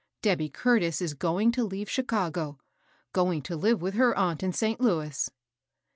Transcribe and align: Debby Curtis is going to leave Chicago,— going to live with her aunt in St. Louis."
Debby 0.23 0.49
Curtis 0.49 0.99
is 0.99 1.13
going 1.13 1.51
to 1.51 1.63
leave 1.63 1.87
Chicago,— 1.87 2.57
going 3.13 3.43
to 3.43 3.55
live 3.55 3.83
with 3.83 3.93
her 3.93 4.17
aunt 4.17 4.41
in 4.41 4.51
St. 4.51 4.81
Louis." 4.81 5.29